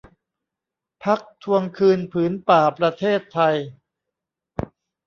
[1.03, 3.55] พรรคทวงคืนผืนป่าประเทศไทย